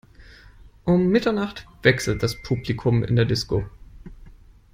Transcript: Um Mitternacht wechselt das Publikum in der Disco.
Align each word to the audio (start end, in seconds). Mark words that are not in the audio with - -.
Um 0.83 1.09
Mitternacht 1.09 1.67
wechselt 1.83 2.23
das 2.23 2.41
Publikum 2.41 3.03
in 3.03 3.15
der 3.15 3.25
Disco. 3.25 3.69